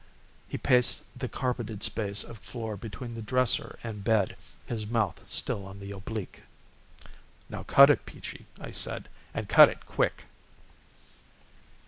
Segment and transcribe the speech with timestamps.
[0.47, 4.35] He paced the carpeted space of floor between the dresser and bed,
[4.65, 6.41] his mouth still on the oblique.
[7.51, 10.25] "Now cut it, Peachy, I said, and cut it quick."